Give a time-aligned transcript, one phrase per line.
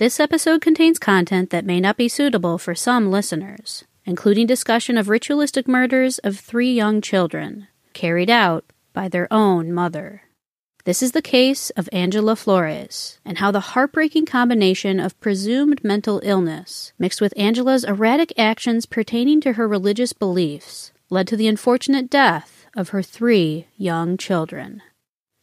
[0.00, 5.10] This episode contains content that may not be suitable for some listeners, including discussion of
[5.10, 10.22] ritualistic murders of three young children, carried out by their own mother.
[10.86, 16.22] This is the case of Angela Flores, and how the heartbreaking combination of presumed mental
[16.24, 22.08] illness, mixed with Angela's erratic actions pertaining to her religious beliefs, led to the unfortunate
[22.08, 24.80] death of her three young children.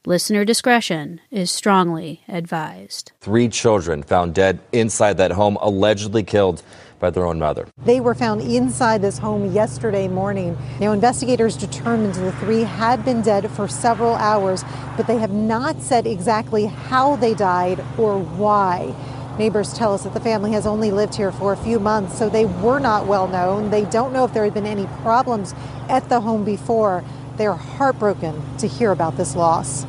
[0.07, 3.11] Listener discretion is strongly advised.
[3.19, 6.63] Three children found dead inside that home, allegedly killed
[6.97, 7.67] by their own mother.
[7.83, 10.57] They were found inside this home yesterday morning.
[10.79, 14.63] Now, investigators determined the three had been dead for several hours,
[14.95, 18.95] but they have not said exactly how they died or why.
[19.37, 22.29] Neighbors tell us that the family has only lived here for a few months, so
[22.29, 23.71] they were not well known.
[23.71, 25.53] They don't know if there had been any problems
[25.89, 27.03] at the home before.
[27.35, 29.85] They're heartbroken to hear about this loss.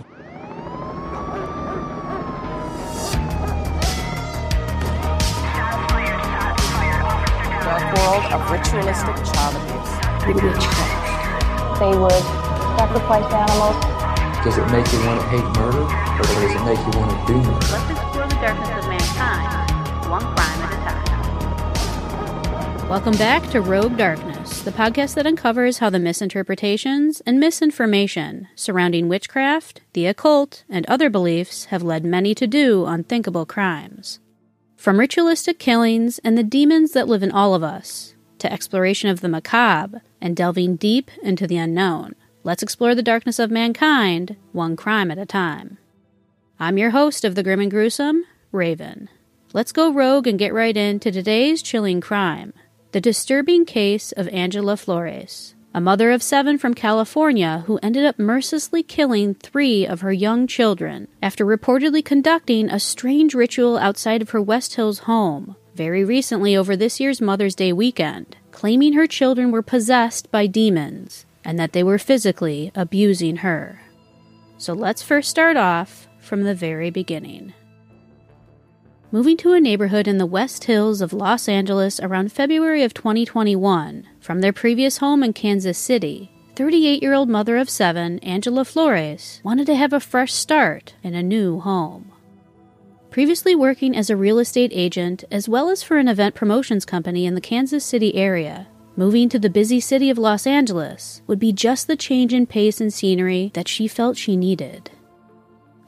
[8.32, 9.92] Of ritualistic child abuse.
[10.28, 11.80] Witchcraft.
[11.80, 12.12] They would
[12.76, 13.76] sacrifice animals.
[14.44, 17.16] Does it make you want to hate murder, or does it make you want to
[17.26, 17.66] do murder?
[17.72, 19.70] Let's explore the darkness of mankind,
[20.10, 20.76] one crime at a
[22.76, 22.88] time.
[22.90, 29.08] Welcome back to Rogue Darkness, the podcast that uncovers how the misinterpretations and misinformation surrounding
[29.08, 34.20] witchcraft, the occult, and other beliefs have led many to do unthinkable crimes.
[34.76, 39.20] From ritualistic killings and the demons that live in all of us, to exploration of
[39.20, 42.14] the macabre and delving deep into the unknown,
[42.44, 45.78] let's explore the darkness of mankind, one crime at a time.
[46.60, 49.08] I'm your host of The Grim and Gruesome, Raven.
[49.52, 52.52] Let's go rogue and get right into today's chilling crime
[52.92, 58.18] the disturbing case of Angela Flores, a mother of seven from California who ended up
[58.18, 64.30] mercilessly killing three of her young children after reportedly conducting a strange ritual outside of
[64.30, 69.52] her West Hills home very recently over this year's Mother's Day weekend, claiming her children
[69.52, 73.80] were possessed by demons and that they were physically abusing her.
[74.56, 77.54] So let's first start off from the very beginning.
[79.12, 84.04] Moving to a neighborhood in the West Hills of Los Angeles around February of 2021
[84.18, 89.40] from their previous home in Kansas City, 38 year old mother of seven, Angela Flores,
[89.44, 92.10] wanted to have a fresh start in a new home.
[93.10, 97.24] Previously working as a real estate agent as well as for an event promotions company
[97.24, 101.52] in the Kansas City area, moving to the busy city of Los Angeles would be
[101.52, 104.90] just the change in pace and scenery that she felt she needed.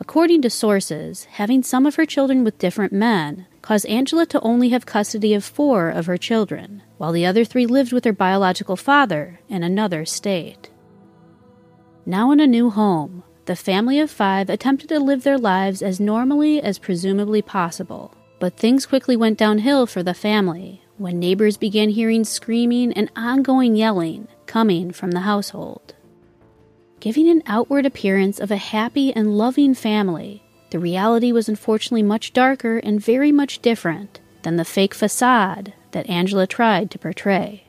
[0.01, 4.71] According to sources, having some of her children with different men caused Angela to only
[4.71, 8.77] have custody of four of her children, while the other three lived with their biological
[8.77, 10.71] father in another state.
[12.07, 15.99] Now in a new home, the family of five attempted to live their lives as
[15.99, 18.15] normally as presumably possible.
[18.39, 23.75] But things quickly went downhill for the family when neighbors began hearing screaming and ongoing
[23.75, 25.97] yelling coming from the household.
[27.01, 32.33] Giving an outward appearance of a happy and loving family, the reality was unfortunately much
[32.33, 37.65] darker and very much different than the fake facade that Angela tried to portray.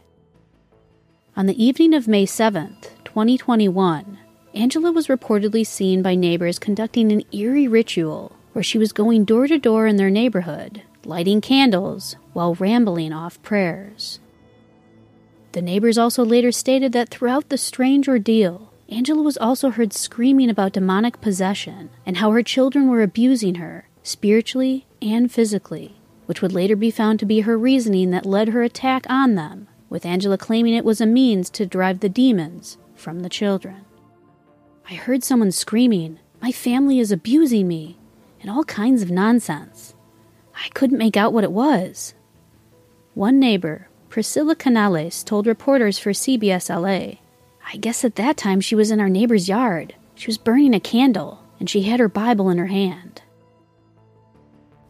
[1.35, 4.19] On the evening of May 7th, 2021,
[4.53, 9.47] Angela was reportedly seen by neighbors conducting an eerie ritual where she was going door
[9.47, 14.19] to door in their neighborhood, lighting candles while rambling off prayers.
[15.53, 20.49] The neighbors also later stated that throughout the strange ordeal, Angela was also heard screaming
[20.49, 25.95] about demonic possession and how her children were abusing her, spiritually and physically,
[26.25, 29.69] which would later be found to be her reasoning that led her attack on them,
[29.89, 33.85] with Angela claiming it was a means to drive the demons from the children.
[34.91, 37.97] I heard someone screaming, My family is abusing me,
[38.41, 39.95] and all kinds of nonsense.
[40.53, 42.13] I couldn't make out what it was.
[43.13, 47.19] One neighbor, Priscilla Canales, told reporters for CBS LA
[47.73, 49.95] I guess at that time she was in our neighbor's yard.
[50.13, 53.21] She was burning a candle, and she had her Bible in her hand.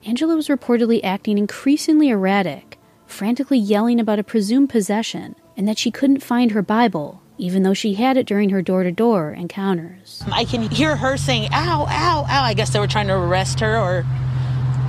[0.04, 5.92] Angela was reportedly acting increasingly erratic, frantically yelling about a presumed possession and that she
[5.92, 10.24] couldn't find her Bible, even though she had it during her door to door encounters.
[10.32, 12.44] I can hear her saying, ow, ow, ow.
[12.44, 14.06] I guess they were trying to arrest her or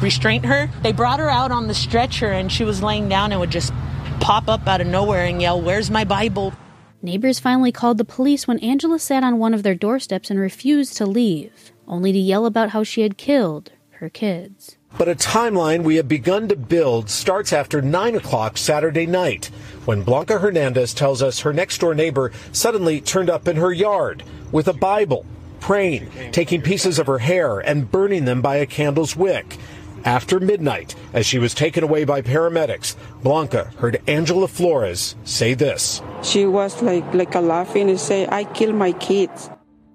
[0.02, 0.69] restrain her.
[0.82, 3.72] They brought her out on the stretcher and she was laying down and would just
[4.20, 6.52] pop up out of nowhere and yell, Where's my Bible?
[7.00, 10.96] Neighbors finally called the police when Angela sat on one of their doorsteps and refused
[10.98, 13.72] to leave, only to yell about how she had killed
[14.02, 14.76] her kids.
[14.99, 19.46] But a timeline we have begun to build starts after 9 o'clock Saturday night,
[19.84, 24.25] when Blanca Hernandez tells us her next door neighbor suddenly turned up in her yard
[24.50, 25.25] with a Bible,
[25.60, 29.56] praying, taking pieces of her hair and burning them by a candle's wick.
[30.05, 36.02] After midnight, as she was taken away by paramedics, Blanca heard Angela Flores say this.
[36.25, 39.48] She was like, like a laughing and say, I killed my kids.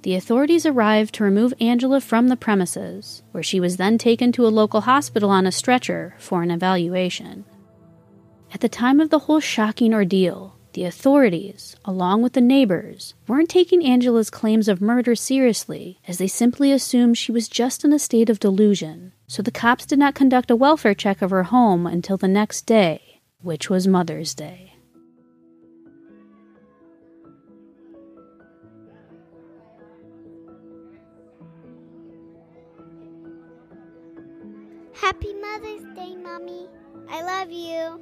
[0.03, 4.45] The authorities arrived to remove Angela from the premises, where she was then taken to
[4.45, 7.45] a local hospital on a stretcher for an evaluation.
[8.53, 13.49] At the time of the whole shocking ordeal, the authorities, along with the neighbors, weren't
[13.49, 17.99] taking Angela's claims of murder seriously, as they simply assumed she was just in a
[17.99, 19.11] state of delusion.
[19.25, 22.67] So the cops did not conduct a welfare check of her home until the next
[22.67, 24.76] day, which was Mother's Day.
[37.09, 38.01] I love you.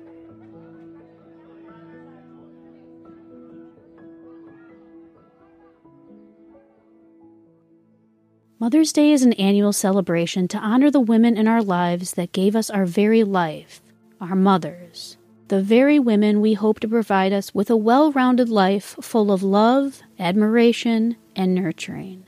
[8.58, 12.56] Mother's Day is an annual celebration to honor the women in our lives that gave
[12.56, 13.82] us our very life,
[14.20, 15.18] our mothers.
[15.50, 19.44] The very women we hope to provide us with a well rounded life full of
[19.44, 22.26] love, admiration, and nurturing.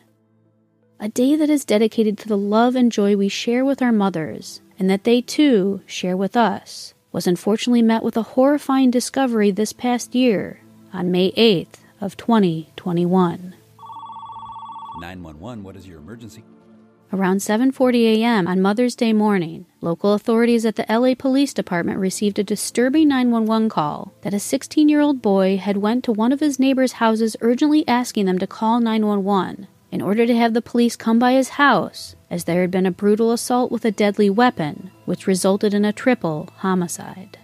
[0.99, 4.61] A day that is dedicated to the love and joy we share with our mothers,
[4.79, 9.73] and that they too share with us, was unfortunately met with a horrifying discovery this
[9.73, 10.61] past year
[10.93, 13.55] on May 8th of 2021.
[14.99, 16.43] 911, what is your emergency?
[17.13, 18.47] Around 7:40 a.m.
[18.47, 23.69] on Mother's Day morning, local authorities at the LA Police Department received a disturbing 911
[23.69, 28.25] call that a 16-year-old boy had went to one of his neighbors' houses urgently asking
[28.25, 32.43] them to call 911 in order to have the police come by his house as
[32.43, 36.49] there had been a brutal assault with a deadly weapon which resulted in a triple
[36.57, 37.37] homicide.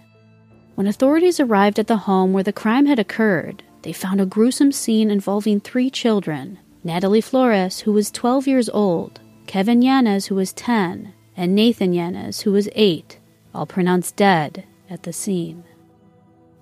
[0.74, 4.72] When authorities arrived at the home where the crime had occurred, they found a gruesome
[4.72, 10.52] scene involving three children Natalie Flores, who was 12 years old, Kevin Yanez, who was
[10.52, 13.18] 10, and Nathan Yanez, who was 8,
[13.54, 15.64] all pronounced dead at the scene.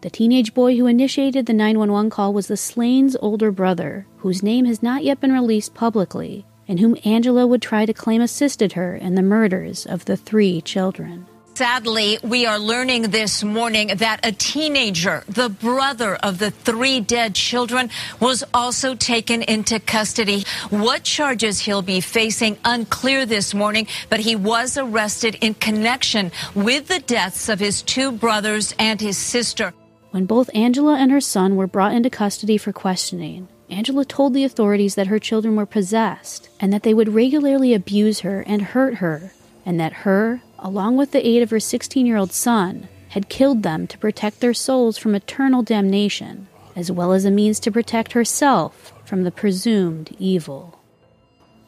[0.03, 4.65] The teenage boy who initiated the 911 call was the slain's older brother, whose name
[4.65, 8.97] has not yet been released publicly, and whom Angela would try to claim assisted her
[8.97, 11.29] in the murders of the three children.
[11.55, 17.37] Sadly, we are learning this morning that a teenager, the brother of the three dead
[17.37, 17.89] children,
[18.19, 20.45] was also taken into custody.
[20.71, 26.89] What charges he'll be facing unclear this morning, but he was arrested in connection with
[26.89, 29.73] the deaths of his two brothers and his sister.
[30.12, 34.44] When both Angela and her son were brought into custody for questioning, Angela told the
[34.44, 38.97] authorities that her children were possessed and that they would regularly abuse her and hurt
[38.97, 39.32] her,
[39.64, 43.62] and that her, along with the aid of her 16 year old son, had killed
[43.62, 48.12] them to protect their souls from eternal damnation, as well as a means to protect
[48.12, 50.79] herself from the presumed evil.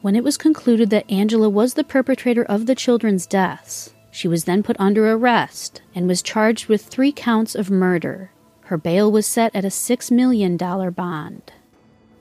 [0.03, 4.43] When it was concluded that Angela was the perpetrator of the children's deaths, she was
[4.43, 8.29] then put under arrest and was charged with three counts of murder.
[8.65, 11.51] Her bail was set at a $6 million bond.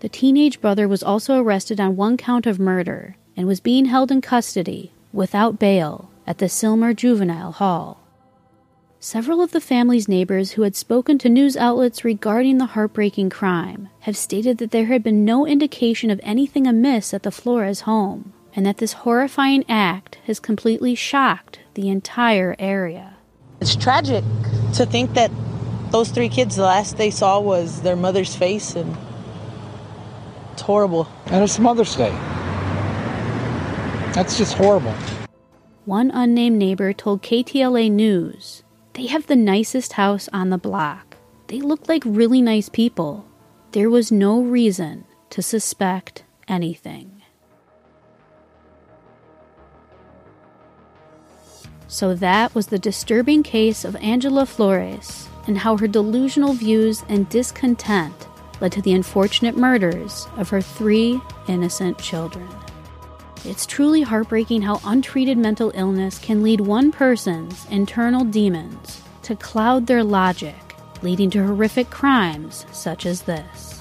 [0.01, 4.11] The teenage brother was also arrested on one count of murder and was being held
[4.11, 8.01] in custody without bail at the Sylmar Juvenile Hall.
[9.01, 13.89] Several of the family's neighbors who had spoken to news outlets regarding the heartbreaking crime
[14.01, 18.33] have stated that there had been no indication of anything amiss at the Flores home,
[18.55, 23.17] and that this horrifying act has completely shocked the entire area.
[23.61, 24.25] It's tragic
[24.75, 25.31] to think that
[25.95, 28.97] those three kids, the last they saw was their mother's face, and
[30.53, 31.07] it's horrible.
[31.27, 32.11] And it's Mother's Day.
[34.13, 34.93] That's just horrible.
[35.85, 41.17] One unnamed neighbor told KTLA News they have the nicest house on the block.
[41.47, 43.25] They look like really nice people.
[43.71, 47.23] There was no reason to suspect anything.
[51.87, 57.29] So that was the disturbing case of Angela Flores and how her delusional views and
[57.29, 58.29] discontent
[58.61, 62.49] led to the unfortunate murders of her three innocent children.
[63.45, 69.87] It's truly heartbreaking how untreated mental illness can lead one person's internal demons to cloud
[69.87, 73.74] their logic, leading to horrific crimes such as this.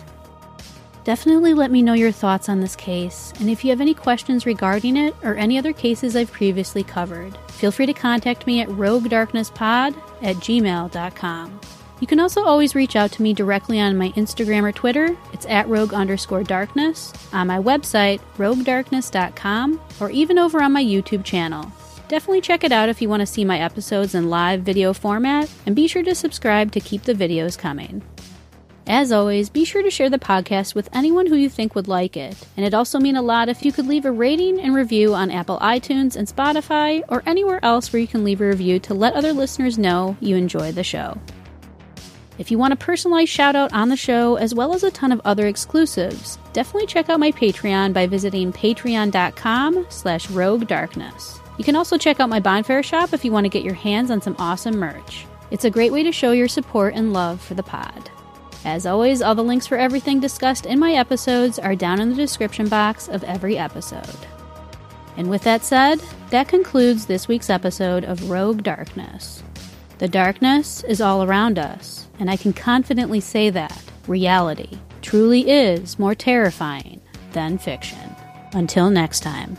[1.04, 4.46] Definitely let me know your thoughts on this case, and if you have any questions
[4.46, 8.70] regarding it or any other cases I've previously covered, feel free to contact me at
[8.70, 11.60] roguedarknesspod at gmail.com.
[12.00, 15.18] You can also always reach out to me directly on my Instagram or Twitter.
[15.34, 21.26] It's at rogue underscore darkness, on my website, roguedarkness.com, or even over on my YouTube
[21.26, 21.70] channel.
[22.08, 25.52] Definitely check it out if you want to see my episodes in live video format,
[25.66, 28.02] and be sure to subscribe to keep the videos coming.
[28.86, 32.18] As always, be sure to share the podcast with anyone who you think would like
[32.18, 32.36] it.
[32.58, 35.32] And it'd also mean a lot if you could leave a rating and review on
[35.32, 39.14] Apple iTunes and Spotify or anywhere else where you can leave a review to let
[39.14, 41.18] other listeners know you enjoy the show.
[42.38, 45.12] If you want a personalized shout out on the show, as well as a ton
[45.12, 51.40] of other exclusives, definitely check out my Patreon by visiting patreon.com slash rogue darkness.
[51.58, 54.12] You can also check out my Bonfire shop if you want to get your hands
[54.12, 55.26] on some awesome merch.
[55.52, 58.10] It's a great way to show your support and love for the pod.
[58.66, 62.16] As always, all the links for everything discussed in my episodes are down in the
[62.16, 64.18] description box of every episode.
[65.18, 69.44] And with that said, that concludes this week's episode of Rogue Darkness.
[69.98, 76.00] The darkness is all around us, and I can confidently say that reality truly is
[76.00, 77.02] more terrifying
[77.34, 78.16] than fiction.
[78.54, 79.58] Until next time.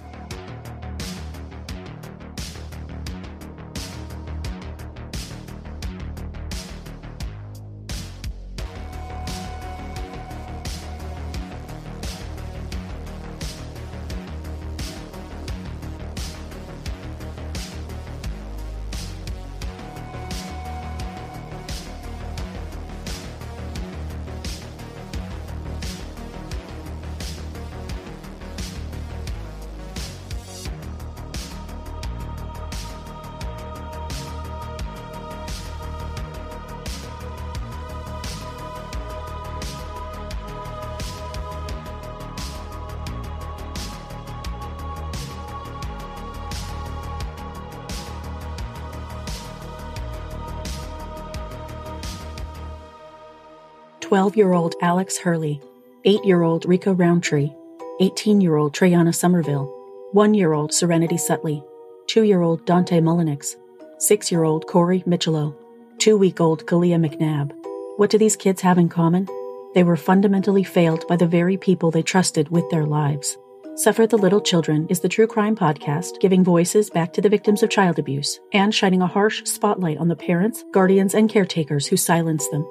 [54.15, 55.61] 12 year old Alex Hurley,
[56.05, 57.53] 8 year old Rico Roundtree,
[57.99, 59.67] 18 year old Treyana Somerville,
[60.13, 61.65] 1 year old Serenity Sutley,
[62.07, 63.57] 2 year old Dante Mullinix,
[63.99, 65.53] 6 year old Corey Micciolo,
[65.99, 67.51] 2 week old Kalia McNabb.
[67.97, 69.27] What do these kids have in common?
[69.75, 73.37] They were fundamentally failed by the very people they trusted with their lives.
[73.75, 77.65] Suffer the Little Children is the true crime podcast giving voices back to the victims
[77.65, 81.97] of child abuse and shining a harsh spotlight on the parents, guardians, and caretakers who
[81.97, 82.65] silence them.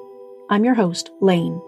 [0.54, 1.60] I'm your host, Lane.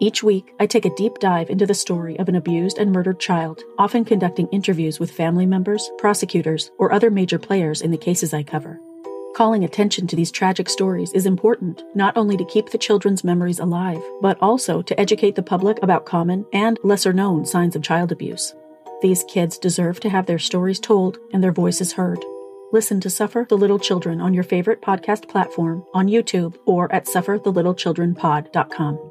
[0.00, 3.20] Each week, I take a deep dive into the story of an abused and murdered
[3.20, 8.34] child, often conducting interviews with family members, prosecutors, or other major players in the cases
[8.34, 8.80] I cover.
[9.36, 13.60] Calling attention to these tragic stories is important, not only to keep the children's memories
[13.60, 18.10] alive, but also to educate the public about common and lesser known signs of child
[18.10, 18.56] abuse.
[19.02, 22.18] These kids deserve to have their stories told and their voices heard.
[22.72, 27.04] Listen to Suffer the Little Children on your favorite podcast platform, on YouTube, or at
[27.04, 29.10] sufferthelittlechildrenpod.com.